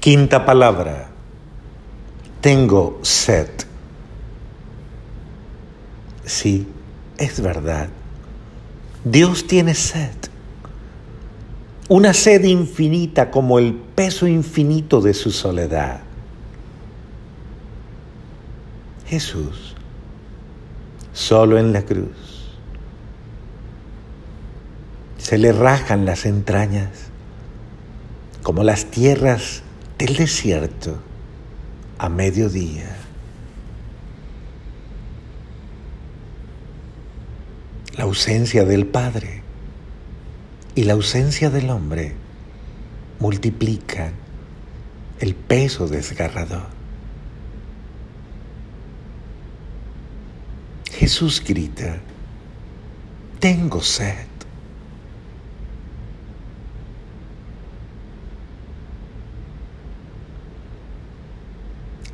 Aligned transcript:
Quinta 0.00 0.46
palabra. 0.46 1.10
Tengo 2.40 3.00
sed. 3.02 3.50
Sí, 6.24 6.66
es 7.18 7.42
verdad. 7.42 7.90
Dios 9.04 9.46
tiene 9.46 9.74
sed. 9.74 10.14
Una 11.88 12.14
sed 12.14 12.44
infinita 12.44 13.30
como 13.30 13.58
el 13.58 13.74
peso 13.74 14.26
infinito 14.26 15.02
de 15.02 15.12
su 15.12 15.30
soledad. 15.30 16.00
Jesús, 19.06 19.74
solo 21.12 21.58
en 21.58 21.74
la 21.74 21.82
cruz, 21.82 22.56
se 25.18 25.36
le 25.36 25.52
rajan 25.52 26.06
las 26.06 26.24
entrañas 26.24 26.88
como 28.42 28.64
las 28.64 28.86
tierras 28.86 29.62
del 30.00 30.16
desierto 30.16 30.98
a 31.98 32.08
mediodía. 32.08 32.96
La 37.98 38.04
ausencia 38.04 38.64
del 38.64 38.86
Padre 38.86 39.42
y 40.74 40.84
la 40.84 40.94
ausencia 40.94 41.50
del 41.50 41.68
hombre 41.68 42.14
multiplican 43.18 44.12
el 45.18 45.34
peso 45.34 45.86
desgarrador. 45.86 46.68
Jesús 50.92 51.44
grita, 51.46 51.98
tengo 53.38 53.82
sed. 53.82 54.29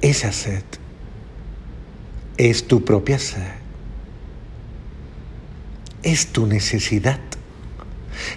Esa 0.00 0.32
sed 0.32 0.64
es 2.36 2.66
tu 2.66 2.84
propia 2.84 3.18
sed. 3.18 3.52
Es 6.02 6.28
tu 6.28 6.46
necesidad. 6.46 7.20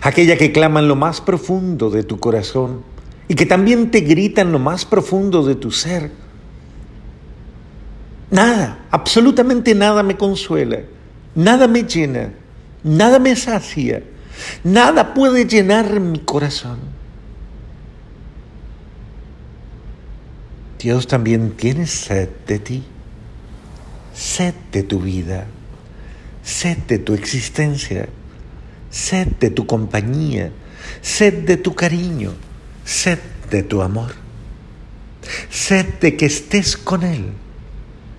Aquella 0.01 0.38
que 0.38 0.51
clama 0.51 0.81
en 0.81 0.89
lo 0.89 0.97
más 0.97 1.21
profundo 1.21 1.89
de 1.89 2.03
tu 2.03 2.19
corazón 2.19 2.83
y 3.29 3.35
que 3.35 3.45
también 3.45 3.91
te 3.91 4.01
grita 4.01 4.41
en 4.41 4.51
lo 4.51 4.59
más 4.59 4.83
profundo 4.83 5.43
de 5.43 5.55
tu 5.55 5.71
ser. 5.71 6.11
Nada, 8.29 8.85
absolutamente 8.91 9.73
nada 9.73 10.03
me 10.03 10.17
consuela, 10.17 10.79
nada 11.35 11.67
me 11.67 11.83
llena, 11.83 12.33
nada 12.83 13.19
me 13.19 13.35
sacia, 13.35 14.03
nada 14.63 15.13
puede 15.13 15.45
llenar 15.45 15.99
mi 15.99 16.19
corazón. 16.19 16.79
Dios 20.83 21.07
también 21.07 21.51
tiene 21.51 21.87
sed 21.87 22.27
de 22.45 22.59
ti, 22.59 22.83
sed 24.13 24.53
de 24.73 24.83
tu 24.83 24.99
vida, 24.99 25.47
sed 26.43 26.77
de 26.79 26.99
tu 26.99 27.13
existencia, 27.13 28.09
sed 28.89 29.27
de 29.39 29.49
tu 29.49 29.65
compañía, 29.65 30.51
sed 31.01 31.45
de 31.45 31.55
tu 31.55 31.73
cariño, 31.73 32.33
sed 32.83 33.17
de 33.49 33.63
tu 33.63 33.81
amor, 33.81 34.13
sed 35.49 35.85
de 36.01 36.17
que 36.17 36.25
estés 36.25 36.75
con 36.75 37.03
Él 37.03 37.31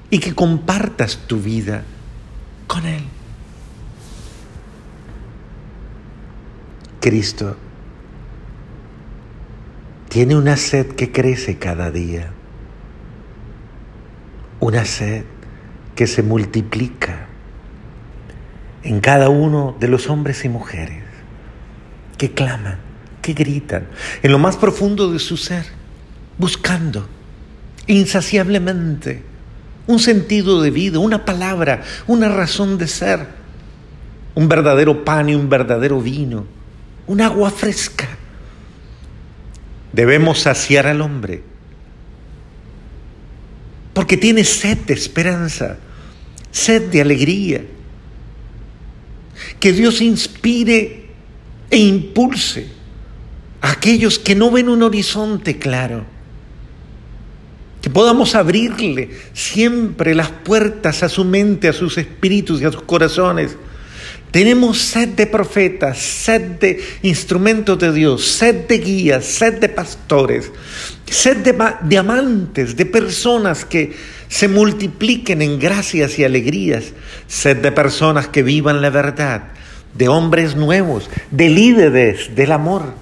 y 0.09 0.19
que 0.19 0.35
compartas 0.35 1.19
tu 1.27 1.43
vida 1.43 1.85
con 2.67 2.87
Él. 2.87 3.05
Cristo 6.99 7.59
tiene 10.09 10.35
una 10.35 10.57
sed 10.57 10.87
que 10.93 11.13
crece 11.13 11.59
cada 11.59 11.91
día 11.91 12.34
una 14.65 14.87
sed 14.87 15.25
que 15.95 16.07
se 16.07 16.23
multiplica 16.23 17.27
en 18.83 19.01
cada 19.01 19.29
uno 19.29 19.77
de 19.79 19.89
los 19.89 20.09
hombres 20.09 20.43
y 20.47 20.49
mujeres 20.49 21.05
que 22.17 22.33
claman, 22.33 22.79
que 23.21 23.35
gritan 23.35 23.89
en 24.23 24.33
lo 24.33 24.39
más 24.39 24.57
profundo 24.57 25.13
de 25.13 25.19
su 25.19 25.37
ser, 25.37 25.67
buscando 26.39 27.07
insaciablemente 27.87 29.23
un 29.87 29.99
sentido 29.99 30.63
de 30.63 30.71
vida, 30.71 30.99
una 30.99 31.27
palabra, 31.27 31.83
una 32.07 32.31
razón 32.31 32.79
de 32.79 32.89
ser, 32.89 33.27
un 34.35 34.49
verdadero 34.49 35.05
pan 35.05 35.29
y 35.29 35.35
un 35.35 35.51
verdadero 35.51 36.01
vino, 36.01 36.47
un 37.07 37.21
agua 37.21 37.51
fresca. 37.51 38.09
Debemos 39.93 40.39
saciar 40.39 40.87
al 40.87 41.03
hombre 41.03 41.43
porque 43.95 44.17
tiene 44.17 44.45
sed 44.45 44.79
de 44.79 44.95
esperanza, 44.95 45.79
sed 46.51 46.91
de 46.91 47.01
alegría. 47.01 47.65
Que 49.61 49.73
Dios 49.73 50.01
inspire 50.01 51.07
e 51.71 51.79
impulse 51.79 52.67
a 53.61 53.71
aquellos 53.71 54.19
que 54.19 54.35
no 54.35 54.51
ven 54.51 54.69
un 54.69 54.83
horizonte 54.83 55.59
claro. 55.59 56.05
Que 57.81 57.89
podamos 57.89 58.35
abrirle 58.35 59.11
siempre 59.33 60.15
las 60.15 60.31
puertas 60.31 61.03
a 61.03 61.09
su 61.09 61.25
mente, 61.25 61.69
a 61.69 61.73
sus 61.73 61.97
espíritus 61.97 62.61
y 62.61 62.65
a 62.65 62.73
sus 62.73 62.83
corazones. 62.83 63.57
Tenemos 64.35 64.79
sed 64.79 65.11
de 65.11 65.29
profetas, 65.29 65.97
sed 65.97 66.59
de 66.59 66.83
instrumentos 67.03 67.79
de 67.79 67.93
Dios, 67.93 68.27
sed 68.27 68.67
de 68.67 68.79
guías, 68.79 69.25
sed 69.25 69.61
de 69.61 69.69
pastores, 69.69 70.51
Sed 71.07 71.37
de 71.45 71.55
diamantes, 71.83 72.75
de 72.75 72.85
personas 72.85 73.65
que 73.65 73.93
se 74.27 74.49
multipliquen 74.49 75.41
en 75.41 75.61
gracias 75.61 76.19
y 76.19 76.25
alegrías. 76.25 76.95
Sed 77.29 77.59
de 77.59 77.71
personas 77.71 78.27
que 78.27 78.43
vivan 78.43 78.83
la 78.83 78.91
verdad, 78.91 79.53
de 79.95 80.09
hombres 80.09 80.57
nuevos, 80.57 81.09
de 81.31 81.51
líderes 81.51 82.35
del 82.35 82.51
amor, 82.51 82.93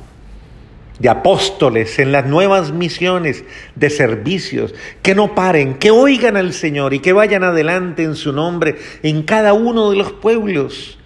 de 0.99 1.09
apóstoles 1.09 1.99
en 1.99 2.13
las 2.13 2.27
nuevas 2.27 2.73
misiones, 2.73 3.43
de 3.75 3.89
servicios, 3.89 4.75
que 5.01 5.15
no 5.15 5.35
paren, 5.35 5.79
que 5.79 5.91
oigan 5.91 6.37
al 6.37 6.53
Señor 6.53 6.93
y 6.93 6.99
que 6.99 7.15
vayan 7.15 7.43
adelante 7.43 8.03
en 8.03 8.17
su 8.17 8.35
nombre 8.35 8.77
en 9.03 9.23
cada 9.23 9.55
uno 9.55 9.89
de 9.89 9.97
los 9.97 10.13
pueblos, 10.13 10.99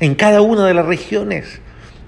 en 0.00 0.14
cada 0.14 0.40
una 0.42 0.66
de 0.66 0.74
las 0.74 0.86
regiones, 0.86 1.60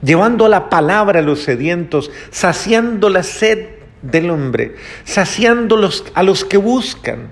llevando 0.03 0.49
la 0.49 0.69
palabra 0.69 1.21
a 1.21 1.23
los 1.23 1.43
sedientos, 1.43 2.11
saciando 2.31 3.09
la 3.11 3.23
sed 3.23 3.67
del 4.03 4.31
hombre, 4.31 4.77
saciándolos 5.05 6.05
a 6.15 6.23
los 6.23 6.45
que 6.45 6.57
buscan, 6.57 7.29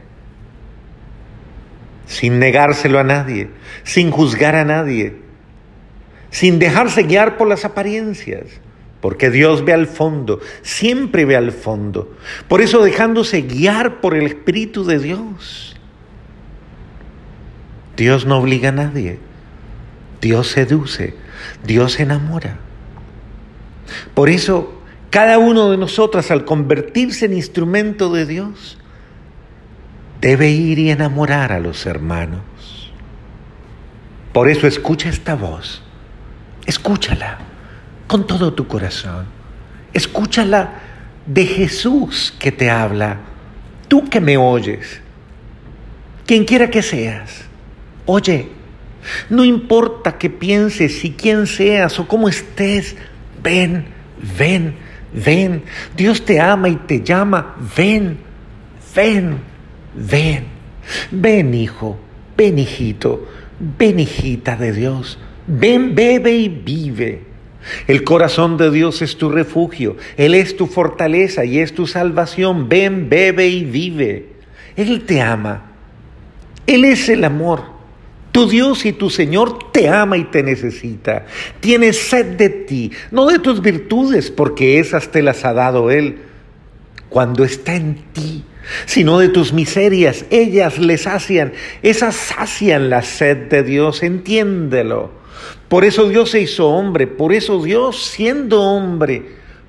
sin 2.06 2.38
negárselo 2.38 2.98
a 2.98 3.04
nadie, 3.04 3.50
sin 3.82 4.10
juzgar 4.10 4.56
a 4.56 4.64
nadie, 4.64 5.16
sin 6.30 6.58
dejarse 6.58 7.04
guiar 7.04 7.36
por 7.36 7.48
las 7.48 7.64
apariencias, 7.64 8.44
porque 9.00 9.30
Dios 9.30 9.64
ve 9.64 9.72
al 9.72 9.86
fondo, 9.86 10.40
siempre 10.62 11.24
ve 11.24 11.36
al 11.36 11.52
fondo. 11.52 12.12
Por 12.48 12.60
eso 12.60 12.82
dejándose 12.82 13.42
guiar 13.42 14.00
por 14.00 14.14
el 14.14 14.26
Espíritu 14.26 14.84
de 14.84 14.98
Dios. 14.98 15.76
Dios 17.96 18.26
no 18.26 18.38
obliga 18.38 18.70
a 18.70 18.72
nadie, 18.72 19.18
Dios 20.21 20.49
seduce, 20.49 21.15
Dios 21.65 22.00
enamora. 22.00 22.59
Por 24.15 24.28
eso 24.28 24.81
cada 25.10 25.38
uno 25.38 25.71
de 25.71 25.77
nosotros 25.77 26.31
al 26.31 26.44
convertirse 26.44 27.27
en 27.27 27.32
instrumento 27.32 28.12
de 28.12 28.27
Dios 28.27 28.78
debe 30.21 30.50
ir 30.50 30.78
y 30.78 30.91
enamorar 30.91 31.53
a 31.53 31.60
los 31.60 31.87
hermanos. 31.87 32.43
Por 34.32 34.49
eso 34.49 34.66
escucha 34.66 35.09
esta 35.09 35.34
voz, 35.34 35.82
escúchala 36.66 37.38
con 38.06 38.27
todo 38.27 38.53
tu 38.53 38.66
corazón, 38.66 39.27
escúchala 39.93 40.75
de 41.27 41.47
Jesús 41.47 42.34
que 42.39 42.53
te 42.53 42.71
habla, 42.71 43.21
tú 43.89 44.09
que 44.10 44.21
me 44.21 44.36
oyes, 44.36 45.01
quien 46.27 46.45
quiera 46.45 46.71
que 46.71 46.83
seas, 46.83 47.45
oye, 48.04 48.51
no 49.30 49.44
importa 49.44 50.18
que 50.18 50.30
pienses 50.30 51.04
y 51.04 51.12
quién 51.12 51.47
seas 51.47 51.98
o 51.98 52.08
cómo 52.08 52.28
estés, 52.28 52.97
ven, 53.42 53.86
ven 54.38 54.86
ven, 55.12 55.62
Dios 55.97 56.24
te 56.24 56.41
ama 56.41 56.68
y 56.68 56.76
te 56.76 57.03
llama, 57.03 57.56
ven, 57.76 58.18
ven, 58.94 59.38
ven, 59.94 60.44
ven 61.10 61.54
hijo, 61.54 61.98
ven 62.36 62.58
hijito, 62.58 63.26
ven 63.78 64.00
hijita 64.00 64.56
de 64.56 64.72
Dios, 64.72 65.18
ven, 65.47 65.94
bebe 65.94 66.34
y 66.34 66.48
vive. 66.48 67.24
El 67.88 68.04
corazón 68.04 68.56
de 68.59 68.70
Dios 68.70 69.02
es 69.02 69.16
tu 69.16 69.28
refugio, 69.28 69.97
Él 70.16 70.34
es 70.34 70.56
tu 70.56 70.66
fortaleza 70.66 71.44
y 71.44 71.59
es 71.59 71.74
tu 71.74 71.88
salvación. 71.88 72.68
Ven, 72.68 73.09
bebe 73.09 73.48
y 73.48 73.64
vive. 73.64 74.34
Él 74.76 75.02
te 75.04 75.20
ama. 75.20 75.72
Él 76.68 76.84
es 76.84 77.09
el 77.09 77.24
amor. 77.24 77.75
Tu 78.36 78.47
Dios 78.47 78.84
y 78.84 78.92
tu 78.92 79.09
Señor 79.09 79.71
te 79.72 79.88
ama 79.88 80.18
y 80.18 80.24
te 80.24 80.42
necesita. 80.42 81.24
Tiene 81.60 81.94
sed 81.94 82.36
de 82.36 82.50
ti, 82.50 82.92
no 83.10 83.24
de 83.24 83.38
tus 83.38 83.62
virtudes, 83.62 84.30
porque 84.30 84.78
esas 84.78 85.10
te 85.10 85.22
las 85.22 85.47
ha 85.47 85.54
dado 85.54 85.91
Él. 85.91 86.18
cuando 87.09 87.44
está 87.44 87.74
en 87.74 87.94
ti, 88.12 88.44
sino 88.84 89.18
de 89.21 89.30
tus 89.30 89.54
miserias. 89.54 90.27
Ellas 90.28 90.78
le 90.78 90.98
sacian, 90.98 91.54
esas 91.83 92.15
sacian 92.15 92.91
la 92.91 93.00
sed 93.00 93.48
de 93.48 93.62
Dios, 93.62 94.03
entiéndelo. 94.03 95.12
Por 95.68 95.86
eso 95.86 96.06
Dios 96.06 96.33
se 96.33 96.42
hizo 96.42 96.68
hombre, 96.68 97.06
por 97.06 97.33
eso 97.33 97.65
Dios 97.65 98.04
siendo 98.04 98.60
hombre, 98.60 99.22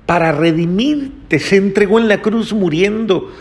para 0.04 0.30
redimirte, 0.32 1.38
se 1.38 1.56
entregó 1.56 2.00
en 2.00 2.08
la 2.08 2.20
cruz 2.20 2.52
muriendo, 2.52 3.32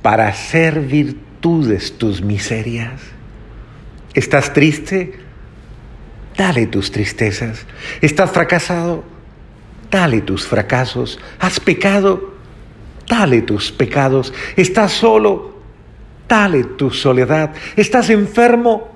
para 0.00 0.28
hacer 0.28 0.80
virtudes 0.80 1.98
tus 1.98 2.22
miserias. 2.22 3.17
¿Estás 4.14 4.52
triste? 4.52 5.12
Dale 6.36 6.66
tus 6.66 6.90
tristezas. 6.90 7.66
¿Estás 8.00 8.30
fracasado? 8.30 9.04
Dale 9.90 10.20
tus 10.20 10.46
fracasos. 10.46 11.18
¿Has 11.38 11.58
pecado? 11.60 12.34
Dale 13.08 13.42
tus 13.42 13.72
pecados. 13.72 14.32
¿Estás 14.56 14.92
solo? 14.92 15.58
Dale 16.28 16.64
tu 16.64 16.90
soledad. 16.90 17.52
¿Estás 17.76 18.10
enfermo? 18.10 18.88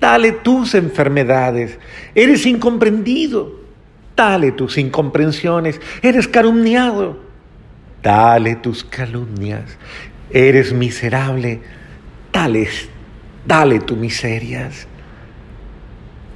Dale 0.00 0.32
tus 0.32 0.74
enfermedades. 0.74 1.78
¿Eres 2.14 2.46
incomprendido? 2.46 3.60
Dale 4.14 4.52
tus 4.52 4.78
incomprensiones. 4.78 5.80
¿Eres 6.02 6.28
calumniado? 6.28 7.18
Dale 8.02 8.56
tus 8.56 8.84
calumnias. 8.84 9.76
¿Eres 10.30 10.72
miserable? 10.72 11.60
Dale, 12.32 12.68
dale 13.46 13.80
tus 13.80 13.96
miserias. 13.96 14.86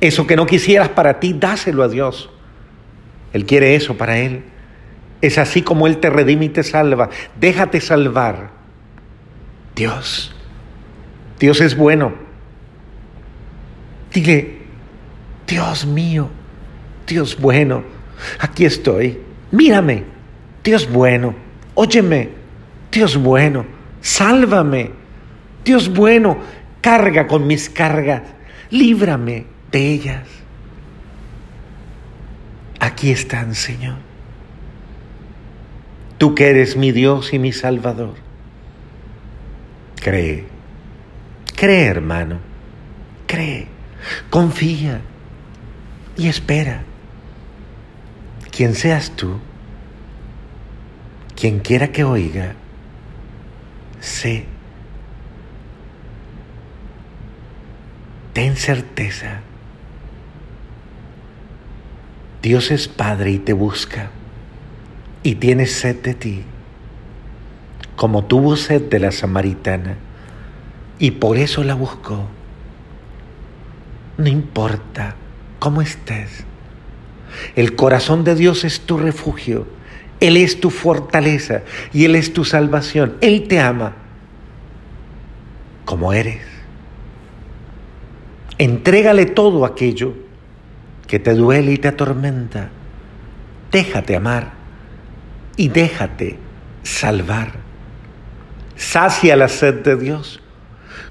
Eso 0.00 0.26
que 0.26 0.36
no 0.36 0.46
quisieras 0.46 0.88
para 0.88 1.20
ti, 1.20 1.34
dáselo 1.34 1.82
a 1.82 1.88
Dios. 1.88 2.30
Él 3.32 3.44
quiere 3.44 3.74
eso 3.74 3.96
para 3.96 4.18
Él. 4.18 4.44
Es 5.20 5.36
así 5.38 5.62
como 5.62 5.86
Él 5.86 5.98
te 5.98 6.08
redime 6.08 6.46
y 6.46 6.48
te 6.48 6.62
salva. 6.62 7.10
Déjate 7.38 7.80
salvar. 7.80 8.50
Dios. 9.76 10.34
Dios 11.38 11.60
es 11.60 11.76
bueno. 11.76 12.12
Dile, 14.12 14.58
Dios 15.46 15.86
mío, 15.86 16.28
Dios 17.06 17.38
bueno, 17.38 17.84
aquí 18.38 18.64
estoy. 18.64 19.18
Mírame, 19.52 20.04
Dios 20.64 20.90
bueno. 20.90 21.34
Óyeme, 21.74 22.30
Dios 22.90 23.16
bueno. 23.16 23.64
Sálvame, 24.00 24.90
Dios 25.64 25.88
bueno. 25.88 26.38
Carga 26.81 27.27
con 27.27 27.47
mis 27.47 27.69
cargas. 27.69 28.23
Líbrame 28.71 29.47
de 29.71 29.93
ellas. 29.93 30.27
Aquí 32.79 33.11
están, 33.11 33.55
Señor. 33.55 33.97
Tú 36.19 36.35
que 36.35 36.50
eres 36.50 36.77
mi 36.77 36.93
Dios 36.93 37.32
y 37.32 37.38
mi 37.38 37.53
Salvador. 37.53 38.15
Cree, 39.97 40.47
cree 41.56 41.85
hermano, 41.87 42.38
cree, 43.27 43.69
confía 44.31 45.03
y 46.17 46.29
espera. 46.29 46.85
Quien 48.50 48.75
seas 48.75 49.11
tú, 49.17 49.38
quien 51.37 51.61
quiera 51.61 51.93
que 51.93 52.05
oiga, 52.05 52.55
sé, 54.00 54.47
ten 58.40 58.56
certeza 58.56 59.40
Dios 62.40 62.70
es 62.70 62.88
Padre 62.88 63.32
y 63.32 63.38
te 63.38 63.52
busca 63.52 64.08
y 65.22 65.34
tiene 65.34 65.66
sed 65.66 65.96
de 65.96 66.14
ti, 66.14 66.42
como 67.96 68.25
tuvo 68.25 68.56
sed 68.56 68.81
de 68.88 68.98
la 68.98 69.12
samaritana 69.12 69.96
y 70.98 71.10
por 71.10 71.37
eso 71.37 71.64
la 71.64 71.75
buscó. 71.75 72.28
No 74.16 74.26
importa 74.26 75.16
cómo 75.58 75.82
estés, 75.82 76.46
el 77.56 77.76
corazón 77.76 78.25
de 78.25 78.36
Dios 78.36 78.64
es 78.64 78.81
tu 78.81 78.96
refugio, 78.96 79.66
Él 80.19 80.38
es 80.38 80.60
tu 80.60 80.70
fortaleza 80.70 81.60
y 81.93 82.06
Él 82.06 82.16
es 82.16 82.32
tu 82.32 82.46
salvación, 82.46 83.16
Él 83.20 83.48
te 83.48 83.60
ama 83.60 83.96
como 85.84 86.14
eres. 86.14 86.50
Entrégale 88.60 89.24
todo 89.24 89.64
aquello 89.64 90.12
que 91.06 91.18
te 91.18 91.32
duele 91.32 91.72
y 91.72 91.78
te 91.78 91.88
atormenta, 91.88 92.68
déjate 93.72 94.16
amar 94.16 94.52
y 95.56 95.68
déjate 95.68 96.38
salvar. 96.82 97.52
Sacia 98.76 99.34
la 99.34 99.48
sed 99.48 99.76
de 99.76 99.96
Dios, 99.96 100.42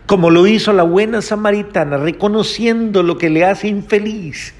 como 0.05 0.29
lo 0.29 0.45
hizo 0.45 0.73
la 0.73 0.83
buena 0.83 1.23
samaritana, 1.23 1.97
reconociendo 1.97 3.01
lo 3.01 3.17
que 3.17 3.31
le 3.31 3.45
hace 3.45 3.67
infeliz, 3.67 4.53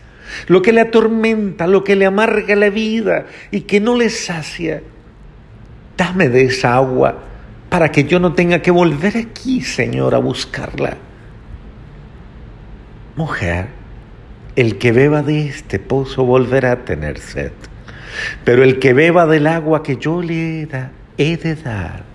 lo 0.48 0.64
que 0.64 0.74
le 0.74 0.82
atormenta, 0.82 1.68
lo 1.68 1.84
que 1.84 1.96
le 1.96 2.08
amarga 2.08 2.56
la 2.56 2.72
vida 2.72 3.28
y 3.52 3.62
que 3.62 3.80
no 3.80 3.96
le 3.96 4.10
sacia. 4.10 4.82
Dame 5.96 6.28
de 6.28 6.46
esa 6.46 6.78
agua 6.78 7.20
para 7.70 7.92
que 7.92 8.06
yo 8.06 8.20
no 8.20 8.34
tenga 8.34 8.64
que 8.64 8.72
volver 8.72 9.16
aquí, 9.16 9.62
Señor, 9.62 10.16
a 10.16 10.18
buscarla. 10.18 10.98
Mujer, 13.20 13.68
el 14.56 14.78
que 14.78 14.94
beba 14.94 15.24
de 15.24 15.46
este 15.48 15.78
pozo 15.78 16.24
volverá 16.24 16.72
a 16.72 16.86
tener 16.86 17.20
sed, 17.20 17.52
pero 18.46 18.64
el 18.64 18.80
que 18.80 18.94
beba 18.94 19.26
del 19.26 19.46
agua 19.48 19.84
que 19.84 19.98
yo 19.98 20.22
le 20.22 20.70
he 21.18 21.36
de 21.36 21.56
dar, 21.56 22.06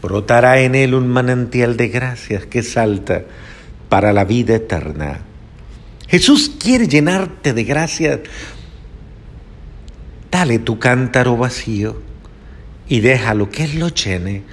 brotará 0.00 0.60
en 0.60 0.76
él 0.76 0.94
un 0.94 1.08
manantial 1.08 1.76
de 1.76 1.88
gracias 1.88 2.46
que 2.46 2.62
salta 2.62 3.24
para 3.88 4.12
la 4.12 4.24
vida 4.24 4.54
eterna. 4.54 5.18
Jesús 6.06 6.48
quiere 6.62 6.86
llenarte 6.86 7.52
de 7.52 7.64
gracias. 7.64 8.20
Dale 10.30 10.60
tu 10.60 10.78
cántaro 10.78 11.36
vacío 11.36 12.00
y 12.88 13.00
déjalo 13.00 13.50
que 13.50 13.64
Él 13.64 13.80
lo 13.80 13.88
llene 13.88 14.44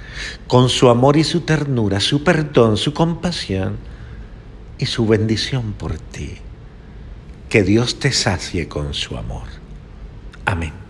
con 0.48 0.70
su 0.70 0.90
amor 0.90 1.18
y 1.18 1.24
su 1.24 1.42
ternura, 1.42 2.00
su 2.00 2.24
perdón, 2.24 2.78
su 2.78 2.96
compasión 2.96 3.94
y 4.78 4.86
su 4.86 5.06
bendición 5.08 5.74
por 5.74 5.98
ti. 5.98 6.38
Que 7.50 7.64
Dios 7.64 8.00
te 8.00 8.12
sacie 8.12 8.68
con 8.68 8.94
su 8.94 9.18
amor. 9.18 9.48
Amén. 10.46 10.85